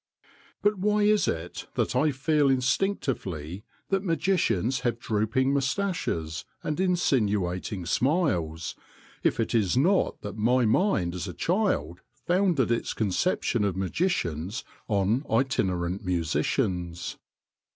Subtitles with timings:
[0.63, 7.85] But why is it that I feel instinctively that magicians have drooping moustaches and insinuating
[7.85, 8.73] smiles,
[9.21, 14.63] if it is not that my mind as a child founded its conception of magicians
[14.87, 17.19] on itinerant musicians?